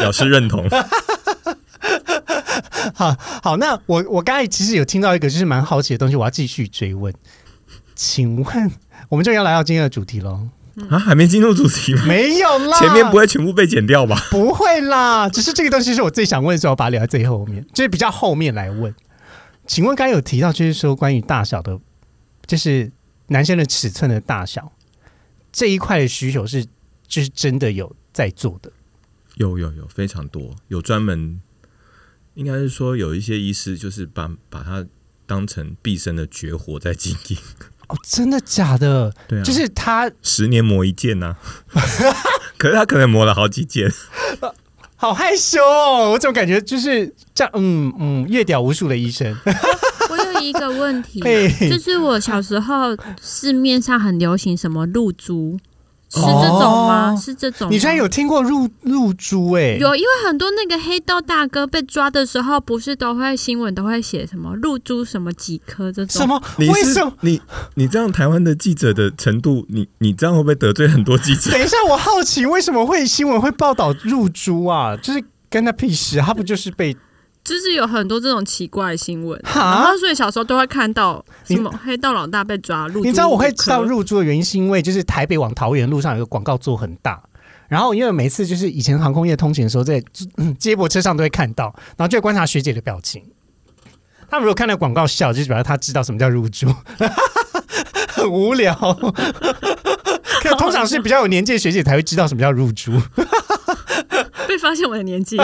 [0.00, 0.68] 表示认同。
[2.94, 7.14] 好，那我我刚才其实有听到一个就是蛮好奇的东西，我要继续追问。
[7.94, 8.70] 请问，
[9.08, 10.48] 我们就要来到今天的主题喽。
[10.88, 12.04] 啊，还没进入主题吗？
[12.06, 14.16] 没有啦，前面不会全部被剪掉吧？
[14.30, 18.94] 不会啦，只是这个东西是我最想问的时候，我把它留在最后面，就是比较后面来问。
[19.66, 21.78] 请问刚才有提到，就是说关于大小的，
[22.46, 22.90] 就是
[23.28, 24.72] 男生的尺寸的大小
[25.52, 26.64] 这一块的需求是，
[27.06, 28.72] 就是真的有在做的。
[29.36, 31.40] 有有有非常多，有专门，
[32.34, 34.86] 应该是说有一些医师就是把把它
[35.26, 37.36] 当成毕生的绝活在经营。
[37.92, 39.12] 哦，真的假的？
[39.28, 41.36] 对啊，就是他十年磨一剑呐、
[42.56, 43.92] 可是他可能磨了好几件。
[44.96, 47.50] 好害羞哦，我怎么感觉就是这样？
[47.54, 49.36] 嗯嗯，越屌无数的医生，
[50.08, 51.20] 我有一个问题，
[51.68, 55.58] 就是我小时候市面上很流行什么露珠，
[56.14, 57.14] 是这种吗？
[57.14, 57.70] 哦是这种？
[57.70, 66.20] 你居然有听过入入珠哎、有，因为很多那个黑道大哥被抓的时候，不是都会新闻都会写什么入珠什么几颗这种？
[66.20, 66.26] 什？
[66.26, 66.42] 么？
[66.58, 67.12] 你是为什么？
[67.22, 67.40] 你
[67.74, 71.50] 你这样台湾的记者的程度，你你这样会不会得罪很多记者？
[71.50, 74.96] 等一下，我好奇为什么会新闻会报道入珠啊？
[74.96, 76.96] 就是跟他屁事，他不就是被
[77.44, 83.04] 就是有很多这种奇怪的新闻，然后所以小时候都会看到什么黑道老大被抓露珠。
[83.04, 87.20] 你知道我会知道入住的原因，是因为就是台北往桃园路上有个广告做很大，
[87.68, 90.02] 然后因为每次就是以前航空业通勤的时候，在、
[90.36, 93.22] 嗯接驳车上都会看到，然后就会观察学姐的表情。
[94.30, 96.72] 他们如果看到广告笑，就是表示他知道什么叫入住，
[98.08, 98.74] 很无聊。
[100.42, 103.24] 可通常是比较有年纪的学姐才会知道什么叫入珠，被
[104.62, 105.36] 发现我的年纪，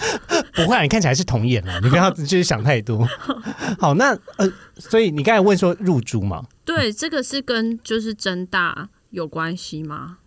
[0.54, 3.08] 不会、啊，你看起来是童颜啊，你不要就是想太多。
[3.80, 10.18] 好，那呃，所以你刚才问说入珠嘛，对，这个是跟就是增大有关系吗？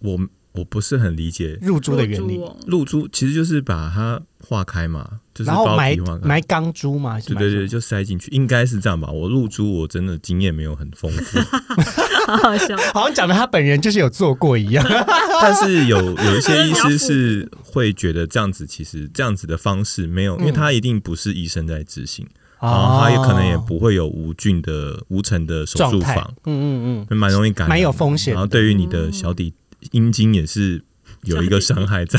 [0.00, 0.18] 我
[0.52, 6.26] 我不是很理解，入珠的原理，入珠其实就是把它化开嘛，就是包然后埋皮化开。
[6.26, 9.10] 埋钢珠嘛，对对对，就塞进去，应该是这样吧。
[9.10, 11.38] 我入珠我真的经验没有很丰富，
[12.26, 12.76] 好好笑。
[12.92, 14.84] 好像讲的他本人就是有做过一样。
[15.40, 22.26] 但是有有一些医师 是会觉得这样子，其实这样子的方式没有，因为他一定不是医生在执行，
[22.60, 29.52] 然后他也可能也不会有无菌的无尘的手术房，，嗯嗯嗯，蛮容易感染，蛮有风险然后对于你的小底
[29.92, 30.82] 阴茎也是
[31.24, 32.18] 有一个伤害在。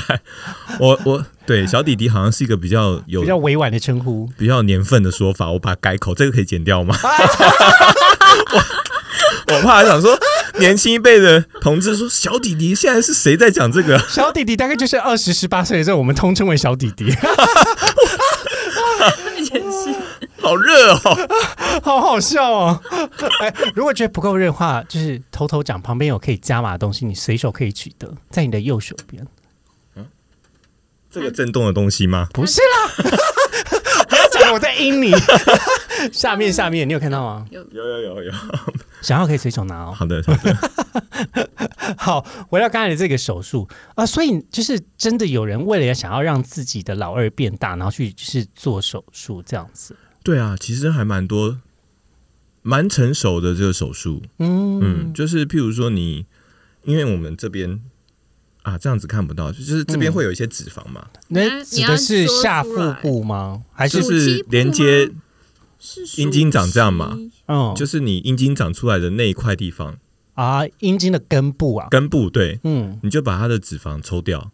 [0.80, 4.30] 我我对小弟弟好像是一个比较有比较委婉的称呼。
[4.38, 6.96] 比较年份的说法，我把它改口，这个可以剪掉吗？
[9.50, 10.18] 我 我怕想说，
[10.60, 13.98] 年轻一辈的同志说小弟弟现在是谁在讲这个？
[14.10, 17.12] 小弟弟大概就是二十十八岁的时候，我们通称为小弟弟，
[20.40, 21.00] 好热哦！
[21.84, 22.82] 好好笑哦。
[23.40, 29.26] 哎，如果觉得不够热的话，就是偷偷讲，旁边有可以加码的东西，你随手可以取得，在你的右手边。
[31.10, 32.28] 这个震动的东西吗？
[32.34, 32.92] 不是啦，
[34.08, 35.14] 不要讲了我在阴你。
[36.12, 37.46] 下面下面，你有看到吗？
[37.50, 38.32] 有有有有。
[39.02, 39.94] 想要可以随手拿哦。
[39.96, 40.58] 好的好的，
[41.98, 49.96] 好，回到刚才的这个手术啊、所以就是真的有人为了想要让自己的老二变大，然后去就是做手术这样子。
[50.24, 51.60] 对啊，其实还蛮多，
[52.62, 54.22] 蛮成熟的这个手术。
[54.40, 56.26] 嗯嗯，就是譬如说你，
[56.84, 57.82] 因为我们这边
[58.64, 63.64] 啊这样子看不到，就是这边会有一些脂肪嘛，那指的是下腹部吗？
[63.72, 65.10] 还是就是连接，
[65.80, 69.98] 是阴茎长这样嘛属鸡嗯，就是你阴茎长出来的那一块地方，
[70.36, 71.88] 啊阴茎的根部啊？
[71.90, 74.52] 根部对，嗯，你就把它的脂肪抽掉。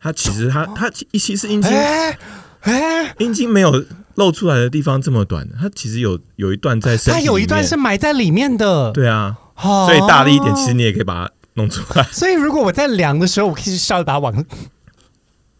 [0.00, 1.70] 它其实它它其其实阴茎。
[1.70, 2.18] 哎
[2.62, 3.84] 哎，阴茎没有
[4.16, 12.02] 露出来的地方这么短，它其实有有一段在身它有一段是埋在里面的，对啊，哦，所以大力一点，其实你也可以把它弄出来。
[12.10, 14.44] 所以如果我在量的时候，我可以稍微把它往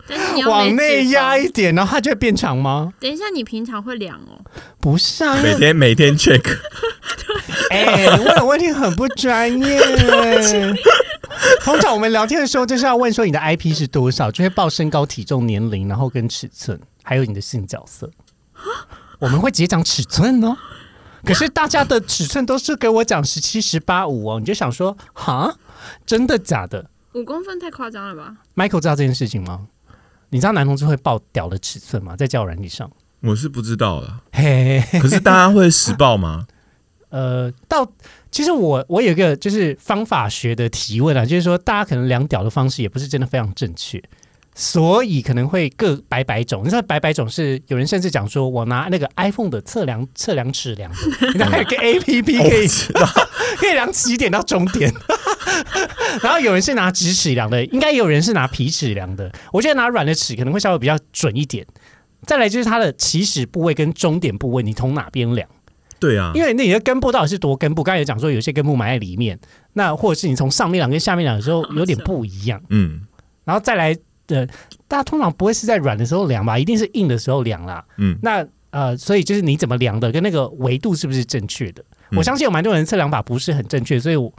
[0.08, 1.48] 但是你要往内压一。
[1.48, 2.92] 点，然后它就会变长吗？
[3.00, 4.38] 等一下，你平常会量哦？
[4.80, 6.40] 不是啊，每天每天 check，
[7.70, 9.80] 哎、你问的问题很不专业。
[11.62, 18.10] 通常我们聊天的时候就是要问说你的 IP 是多少，就会报身高、体重、年龄，然后跟尺寸，还有你的性角色。
[19.18, 20.56] 我们会直接讲尺寸哦。
[21.24, 25.56] 可是大家的尺寸都是给我讲十七、十八、五哦，你就想说，哈，
[26.06, 29.66] 真的假的五公分太夸张了吧？？Michael 知道这件事情吗？
[30.30, 32.14] 你知道男同志会报屌的尺寸吗？
[32.16, 34.20] 在交友软体上，我是不知道啦。
[34.32, 36.46] 嘿嘿嘿可是大家会实报吗？
[37.10, 37.90] 呃，到
[38.30, 44.02] 其实我我有一个就是方法学的提问啊，就是说大家可能量屌的方式也不是真的非常正确，
[44.60, 46.64] 所以可能会各百百种。
[46.64, 50.98] 你知道百百种是有人甚至讲说我拿那个 iPhone 的测量测量尺量的，
[51.32, 52.66] 你还有个 APP 可以、
[53.56, 54.92] 可以量起点到终点。
[56.20, 59.32] 然后有人是拿直尺量的，应该也有人是拿皮尺量的。
[59.52, 61.64] 我觉得拿软的尺可能会稍微比较准一点。
[62.26, 65.48] 再来就是它的起始部位跟终点部位，你从哪边量？
[66.00, 67.84] 对啊，因为那你的根部到底是多根部？
[67.84, 69.38] 刚才也讲说有些根部埋在里面，
[69.74, 73.02] 那或者是你从上面量跟下面量的时候有点不一样，嗯
[73.44, 73.96] 然后再来
[74.28, 74.46] 的，
[74.86, 77.84] 大家通常不会是在软的时候量吧，一定是硬的时候量啦。
[77.96, 81.82] 嗯，那呃，所以就是你怎么量的，跟那个维度是不是正确的？
[82.10, 84.32] 嗯我相信有蛮多人测量法不是很正确，所以我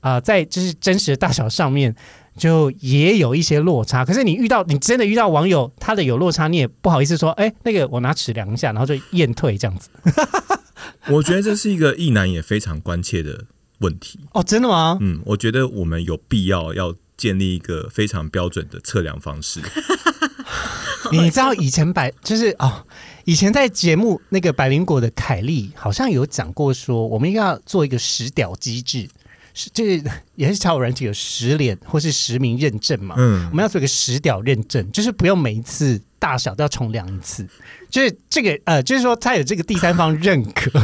[0.00, 1.94] 啊、呃在就是真实的大小上面
[2.36, 4.04] 就也有一些落差。
[4.04, 9.88] 可是你遇到你真的遇到网友他的有落差，你也不好意思说，哎，那个我拿尺量一下，然后就验退这样子。
[11.08, 13.44] 我觉得这是一个意男也非常关切的
[13.78, 14.18] 问题。
[14.32, 14.98] 哦，真的吗？
[15.00, 19.60] 嗯，我觉得我们有必要要建立一个非常标准的测量方式。
[21.12, 22.84] 你知道以前百就是哦，
[23.24, 29.06] 以前在节目那个百灵果的凯莉好像有讲过说，我们应该要做一个实屌机制，
[29.52, 30.02] 是就是
[30.34, 33.14] 也是交友软体有实脸或是实名认证嘛。
[33.18, 37.46] 嗯我，们要做一个实屌认证，就是不用每一次大小都要重量一次，
[37.90, 40.70] 就是这个呃，就是说他有这个第三方认可，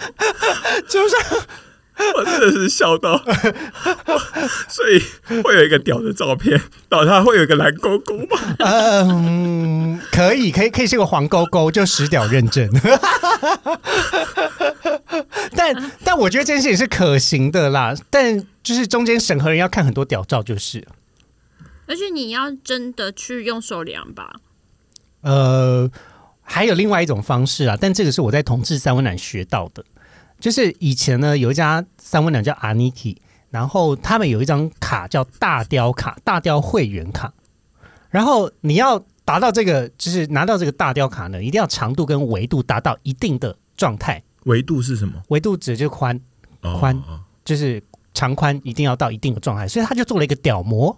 [0.90, 1.16] 就是
[2.16, 3.16] 我真的是笑到，
[4.68, 5.00] 所以
[5.42, 8.56] 会有一个屌的照片，然后它会有一个蓝勾勾吗？
[8.58, 12.68] 嗯，可以，可以，可以是个黄勾勾，就实屌认证。
[15.56, 20.86] 但但我觉得这件事情是可行的啦，但就是中间审核人要看很多屌照，就是。
[21.86, 24.32] 而且你要真的去用手量吧，
[25.20, 25.88] 呃，
[26.42, 29.84] 还有另外一种方式啊，但这个是我在同志三温暖学到的，
[30.44, 33.16] 就是以前呢有一家三温暖叫 Aniki，
[33.48, 37.32] 然后他们有一张卡叫大雕卡，大雕会员卡，
[38.10, 45.14] 然后你要达到这个，就是拿到这个大雕卡呢，一定要长度跟维度达到一定的状态，维度是什么？
[45.28, 46.20] 维度指的就是宽，
[46.60, 47.18] 哦宽哦。
[47.42, 50.94] 就是长宽一定要到一定的状态，所以他就做了一个屌模，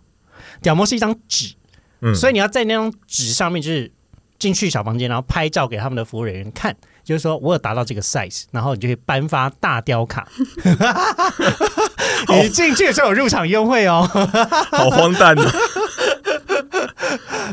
[0.61, 1.54] 屌模是一张纸，
[2.00, 2.12] 嗯。
[2.16, 3.92] 所以你要在那张纸上面就是
[4.40, 6.76] 进去小房间，然后拍照给他们的服务人员看，
[7.07, 10.27] 就是说我有达到这个 size，然后你就可以颁发大雕卡。
[12.29, 14.03] 你进去的时候有入场优惠哦。
[14.73, 15.42] 好荒诞哦！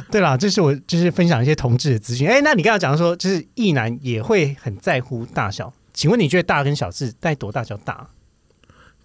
[0.09, 2.27] 对啦，这是我就是分享一些同志的资讯。
[2.27, 8.07] 哎，那你刚刚讲说，就是异男也会很在乎大小，请问你觉得大跟小是在多大叫大？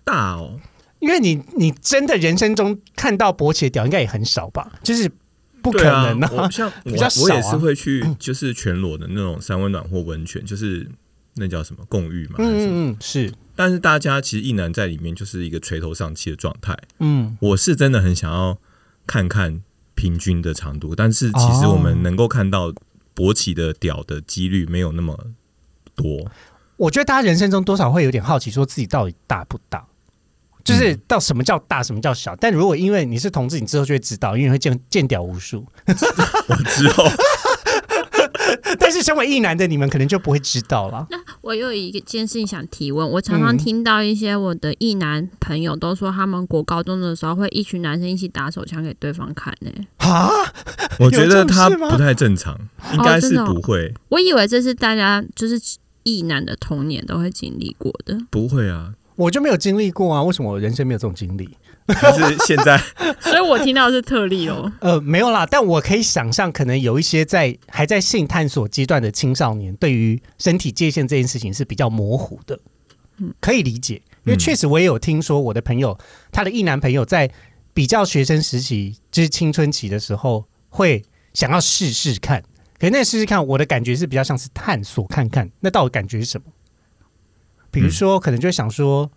[0.02, 0.58] 大哦，
[1.00, 4.72] 因为你你真的人生中看到勃起的屌应该也很少吧？
[4.82, 5.10] 就是
[5.70, 10.88] 不可对啊能，我像 我我也是会去， 就是全裸的那种三温暖或温泉，就是
[11.34, 12.36] 那叫什么共浴嘛？
[12.38, 16.76] 嗯嗯嗯，是但是大家其实一男在里面就是一个垂头丧气的状态。
[17.00, 18.56] 嗯我是真的很想要
[19.06, 19.62] 看看
[19.94, 22.72] 平均的长度，但是其实哦我们能够看到
[23.16, 25.18] 勃起的屌的几率没有那么
[25.96, 26.30] 多。
[26.76, 29.84] 我觉得大家人生中多少会有点好奇，说自己到底大不大，
[30.68, 32.36] 就是嗯到什么叫大，什么叫小。
[32.36, 35.64] 但如果因为你是同志，你之后就会知道，因为你会见见屌无数。
[35.86, 37.04] 我之后
[38.78, 41.06] 但是身为异男的你们可能就不会知道了。
[41.10, 50.28] 那我有一件事情想提问，我常常嗯听到一些我的异男朋友都说，他们国高中的时候会一群男生一起打手枪给对方看呢、啊，
[50.98, 52.58] 我觉得他不太正常，
[52.92, 55.60] 应该是不会，我以为这是大家就是
[56.02, 58.18] 异男的童年都会经历过的。
[58.30, 58.94] 不会啊。
[59.18, 61.50] 我就没有经历过啊，为什么我人生没有这种经历？
[61.86, 62.78] 但是现在
[63.20, 64.72] 所以我听到的是特例哦。
[64.80, 72.60] 呃，没有啦，但我可以想象，可能有一些在还在性探索阶段的青少年，对于身体界限这件事情是比较模糊的。
[73.16, 75.98] 嗯，可以理解，因为嗯确实我也有听说我的朋友，
[76.30, 77.28] 他的异男朋友在
[77.74, 81.02] 比较学生时期，就是青春期的时候，会
[81.34, 82.40] 想要试试看。
[82.78, 86.46] 可是那试试看，我的感觉是比较像是探索看看，那到底感觉是什么？
[87.70, 89.10] 比如说，可能就会想说，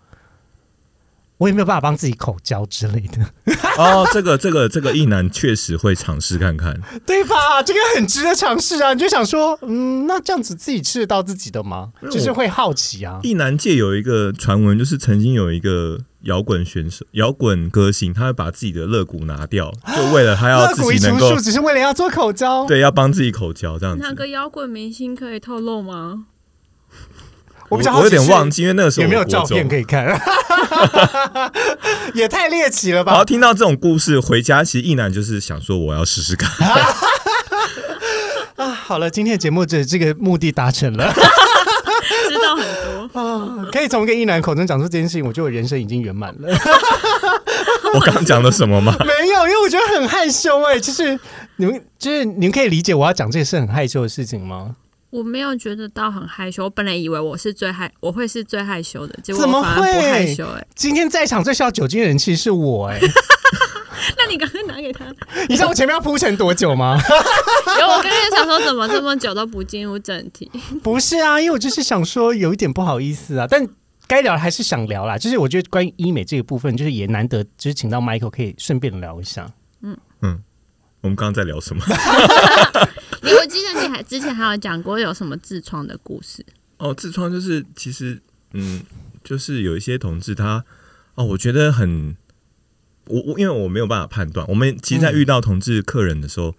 [1.38, 3.54] 我也没有办法帮自己口交之类的。
[3.78, 7.64] 哦，这个这个这个一男确实会尝试看看，对吧？
[7.64, 8.94] 这个很值得尝试啊！
[8.94, 11.94] 你就想说，嗯，那这样子自己吃得到自己的吗？
[12.12, 13.20] 就是会好奇啊。
[13.24, 22.68] 一男界有一个传闻，就是曾经有一个摇滚选手、摇滚歌星，他会把自己的肋骨拿掉， 就为了他要肋骨移自己能够除术只是为了要做口交。
[22.68, 24.14] 对要帮自己口交这样子哪。
[24.14, 26.26] 个摇滚明星可以透露吗？
[27.72, 30.06] 我比较我有点忘记，因为那个时候有没有照片可以看？
[32.14, 33.26] 也太猎奇了吧然后吧！
[33.26, 36.52] 听到这种故事，回家其实一男就是想说我要试试看。
[38.58, 43.20] 啊，好了，今天的节目这这个目的达成了知道很多。
[43.20, 46.50] 啊，可以从一个一男口中讲出这件事情，我觉得我人生已经圆满了。
[47.94, 48.94] 我刚刚讲的什么吗？
[49.06, 51.18] 没有，因为我觉得很害羞哎、就是
[51.56, 54.76] 你们，就是你们可以理解我要讲这个是很害羞的事情吗？
[55.12, 63.00] 我没有觉得到很害羞，我本来以为我是最害，我会是最害羞的，结果怎么我反而不会害羞、哎，今天在场最需要酒精的人其实是我哎、
[64.18, 65.06] 那你赶快拿给他。
[65.50, 66.98] 你知道我前面要铺陈多久吗？
[67.80, 70.50] 有，我刚刚想说，怎么这么久都不进入正题？
[70.82, 73.68] 不是啊，因为我就是想说有一点不好意思啊，但
[74.08, 75.18] 该聊还是想聊啦。
[75.18, 79.52] 就是我觉得关于医美这个部分，就是也难得，就是请到 Michael 可以顺便聊一下。
[79.82, 80.42] 嗯嗯
[81.02, 81.84] 我们刚刚在聊什么？
[83.22, 86.46] 你 我记得你还之前还有讲过有什么痔疮的故事？
[86.78, 88.20] 哦，痔疮就是其实，
[88.54, 88.82] 嗯，
[89.24, 90.66] 就是有一些同志他，
[91.16, 92.16] 哦，我觉得很，
[93.06, 96.56] 我我因为我没有办法判断，我们其实，在遇到同志客人的时候，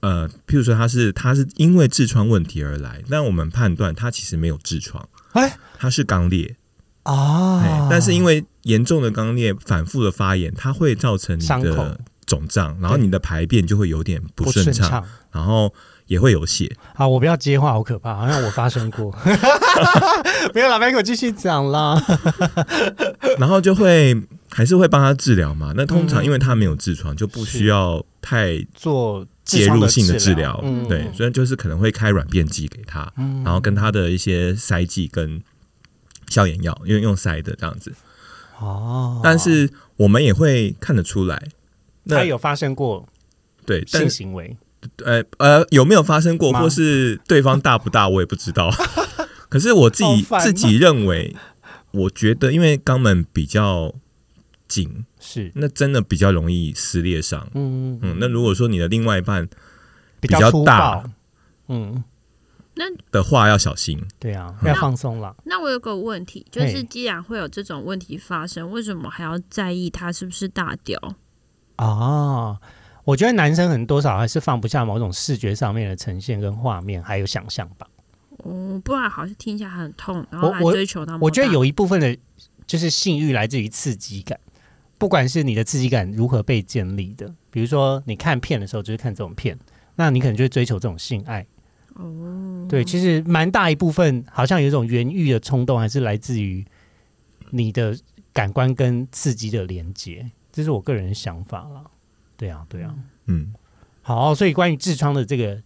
[0.00, 5.56] 呃，譬如说他是他是因为痔疮问题而来，但我们判断他其实没有痔疮，哎？
[5.78, 6.56] 他是肛裂，
[7.04, 7.60] 啊。
[7.60, 11.76] 哎，但是因为严重的肛裂反复的发炎，它会造成你伤口。
[11.76, 12.00] 的
[12.32, 15.72] 肿胀，然后你的排便就会有点不不顺畅，然后
[16.06, 16.74] 也会有血。
[16.94, 19.14] 好，我不要接话，好可怕，好像我发生过。
[20.54, 22.02] 没有啦，Michael 继续讲啦。
[23.38, 24.18] 然后就会
[24.48, 25.74] 还是会帮他治疗嘛。
[25.76, 35.42] 那通常嗯因为他没有痔疮，就不需要太做介入性的治疗，嗯对，所以就是可能会开软便剂给他，嗯然后跟他的一些塞剂跟
[36.28, 37.92] 消炎药，因为用塞的这样子。
[38.58, 41.61] 哦，但是我们也会看得出来，那
[42.06, 43.08] 他有发生过
[43.64, 44.56] 对，性行为，
[45.04, 48.70] 呃呃有没有发生过，或是对方大不大，我也不知道。
[49.48, 51.36] 可是我自己自己认为，
[51.92, 53.94] 我觉得因为肛门比较
[54.66, 57.46] 紧，是那真的比较容易撕裂伤。
[57.54, 59.46] 嗯嗯，那如果说你的另外一半
[60.18, 61.10] 比比较粗大暴，
[61.68, 62.02] 嗯，
[63.10, 64.02] 的话，要小心。
[64.18, 65.36] 对啊，嗯要放松了。
[65.44, 70.98] 那我有个问题，就是既然会有这种问题发生，为什么还要在意他是不是大屌？
[71.84, 72.58] 哦，
[73.04, 77.86] 我觉得男生很多少还是放不下某种视觉上面的呈现跟画面，还有想象吧。
[78.38, 81.16] 哦，不然好像听起来很痛，然后还我我追求到。
[81.20, 82.16] 我觉得有一部分的，
[82.66, 84.38] 就是性欲来自于刺激感，
[84.98, 89.58] 不管是你的刺激感如何被建立的，比如说你看片的时候就是看这种片，
[89.96, 91.46] 那你可能就会追求这种性爱。
[91.94, 96.64] 哦，对，其实蛮大一部分好像有一种原欲的冲动，还是来自于
[97.50, 97.96] 你的
[98.32, 101.90] 感官跟刺激的连接，这是我个人的想法了。
[102.36, 102.94] 对啊，对啊。
[103.26, 103.52] 嗯，
[104.02, 105.62] 好，所以关于痔疮的这个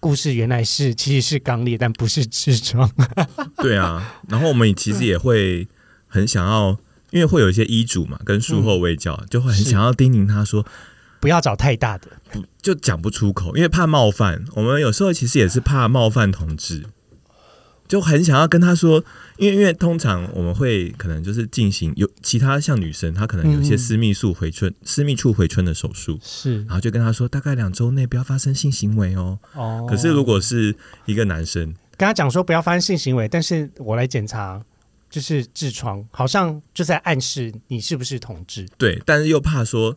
[0.00, 2.90] 故事，原来是其实是肛裂，但不是痔疮。
[3.62, 4.20] 对啊。
[4.28, 5.68] 然后我们其实也会
[6.08, 6.76] 很想要，
[7.10, 10.66] 因为会有一些医嘱嘛，跟术后卫教，就会很想要叮咛他说，
[11.20, 14.44] 不要找太大的，不就讲不出口，因为怕冒犯。
[14.54, 16.86] 我们有时候其实也是怕冒犯同志，
[17.88, 19.02] 就很想要跟他说，
[19.36, 29.38] 因为因为通常我们会可能就是进行有其他像女生，她可能有一些嗯私密处回春、私密处回春的手术，是然后就跟他说，大概两周内不要发生性行为哦。
[29.54, 29.86] 哦。
[29.88, 30.74] 可是如果是
[31.04, 34.60] 一个男生，跟他讲说不要发生性行为，但是我来检查
[35.08, 38.66] 就是痔疮，好像就在暗示你是不是同志。
[38.76, 39.96] 对，但是又怕说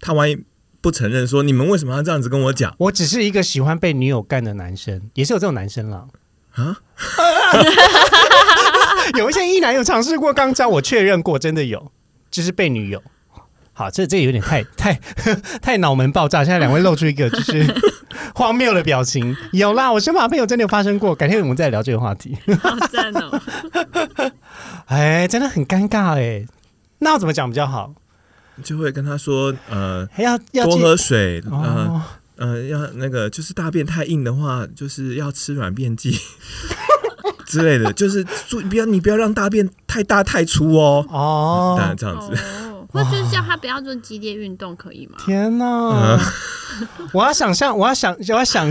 [0.00, 0.38] 他万一
[0.80, 6.06] 不承认，说你们为什么要这样子跟我讲我只是一个喜欢被女友干的男生，也是有这种男生啦。
[6.54, 6.76] 啊？
[9.18, 11.90] 有一些一男有尝试过肛交，我确认过，真的有，
[12.30, 13.02] 就是被女友。
[13.74, 15.00] 好，这这有点太太
[15.62, 16.44] 太脑门爆炸。
[16.44, 17.74] 现在两位露出一个就是
[18.34, 19.34] 荒谬的表情。
[19.52, 22.36] 有啦，我身旁朋友真的有发生过，改天我们再聊这个话题。
[22.60, 23.40] 好赞哦！
[24.86, 26.44] 哎，真的很尴尬哎。
[26.98, 27.94] 那要怎么讲比较好？
[28.62, 32.02] 就会跟他说，呃，还要要多喝水，呃哦，呃，
[32.36, 36.18] 要那个就是大便太硬的话，就是要吃软便剂
[37.46, 41.04] 之类的，就是注不要你不要让大便太大太粗哦。
[41.08, 45.18] 哦当然这样子，哦，或者就是叫他不要做激烈运动，可以吗？
[45.24, 45.66] 天哪！
[45.66, 46.18] 嗯
[47.12, 48.66] 我要想象，我要想，我要想，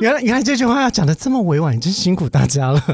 [0.00, 2.82] 原来原来这句话要讲的这么委婉，真辛苦大家了。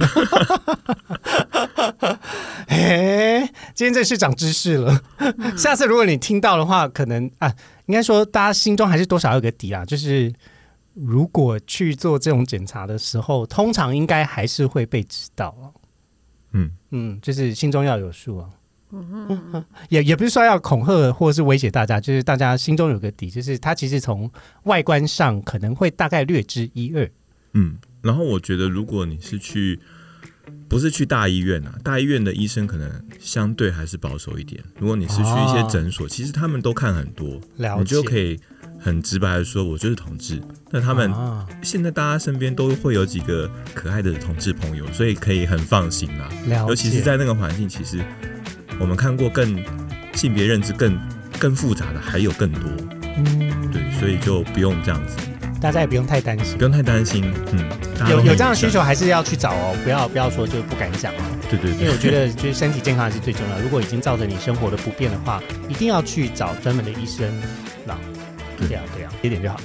[2.68, 5.00] 哎，今天这是长知识了。
[5.56, 7.50] 下次如果你听到的话，可能啊，
[7.86, 10.32] 应该说大家心中还是多少有个底啊，就是
[10.94, 15.66] 如果去做这种检查的时候，通常应该还是会被知道啊。
[16.52, 18.50] 嗯嗯，就是心中要有数啊。
[19.88, 24.30] 也也不是说要恐吓或者是威胁大家，就是大家心中有个底，就是他其实从
[24.64, 27.10] 外观上可能会大概略知一二。
[27.54, 27.78] 嗯。
[28.02, 29.80] 然后我觉得，如果你是去
[30.72, 34.58] 不是去大医院啊，大医院的医生可能相对还是保守一点。
[34.78, 38.40] 如果你是去一些诊所，其实他们都看很多，了，你就可以
[38.80, 40.40] 很直白的说，我就是同志。
[40.70, 46.30] 那他们啊、现在大家身边都会有几个可爱的同志朋友，所以可以很放心啦。
[46.66, 48.02] 尤其是在那个环境，其实
[48.80, 49.62] 我们看过更
[50.14, 50.98] 性别认知更
[51.38, 52.62] 更复杂的还有更多，
[53.18, 55.18] 嗯，对，所以就不用这样子。
[55.62, 56.64] 大家也不用太担心不。
[56.64, 57.32] 用太担心。
[57.52, 61.18] 嗯，大家都有有这样的需求，还是要去找哦，不要不要说就不敢讲哦。
[61.48, 63.58] 对对对因为我觉得就是身体健康还是最重要。
[63.60, 67.26] 如果已经造成你生活的不便的话，一定要去找专门的医生
[67.86, 67.96] 啦。
[68.58, 69.56] 对对啊，对啊，一点就好。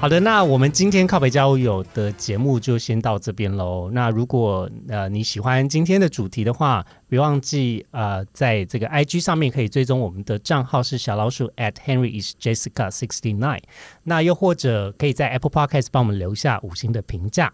[0.00, 3.90] 好的，那我们今天靠北交友的节目就先到这边喽。
[3.92, 13.60] 那如果呃你喜欢今天的主题的话，别忘记呃在这个 IG 上面可以追踪我们的账号是小老鼠 at Henry is Jessica sixty nine。
[14.04, 17.52] 那又或者可以在 Apple Podcast 帮我们留下五星的评价，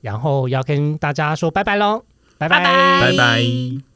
[0.00, 2.02] 然后要跟大家说拜拜喽，
[2.38, 3.93] 拜拜拜拜拜。